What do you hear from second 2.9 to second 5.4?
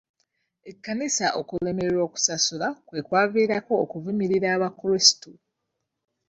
kwavirako okuvumirira abakulisitu.